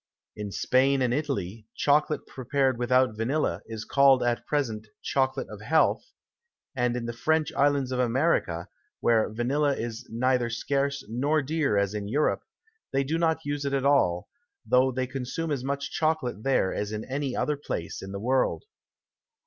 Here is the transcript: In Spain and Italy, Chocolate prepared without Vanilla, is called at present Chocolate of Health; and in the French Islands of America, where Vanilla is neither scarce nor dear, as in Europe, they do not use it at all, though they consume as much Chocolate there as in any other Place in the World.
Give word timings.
In 0.35 0.51
Spain 0.51 1.03
and 1.03 1.13
Italy, 1.13 1.67
Chocolate 1.75 2.25
prepared 2.25 2.79
without 2.79 3.15
Vanilla, 3.15 3.61
is 3.67 3.85
called 3.85 4.23
at 4.23 4.47
present 4.47 4.87
Chocolate 5.03 5.47
of 5.47 5.61
Health; 5.61 6.11
and 6.75 6.95
in 6.97 7.05
the 7.05 7.13
French 7.13 7.53
Islands 7.53 7.91
of 7.91 7.99
America, 7.99 8.67
where 8.99 9.31
Vanilla 9.31 9.75
is 9.75 10.07
neither 10.09 10.49
scarce 10.49 11.05
nor 11.07 11.43
dear, 11.43 11.77
as 11.77 11.93
in 11.93 12.07
Europe, 12.07 12.41
they 12.91 13.03
do 13.03 13.19
not 13.19 13.45
use 13.45 13.63
it 13.63 13.73
at 13.73 13.85
all, 13.85 14.27
though 14.65 14.91
they 14.91 15.05
consume 15.05 15.51
as 15.51 15.63
much 15.63 15.91
Chocolate 15.91 16.41
there 16.41 16.73
as 16.73 16.91
in 16.91 17.05
any 17.05 17.35
other 17.35 17.55
Place 17.55 18.01
in 18.01 18.11
the 18.11 18.19
World. 18.19 18.63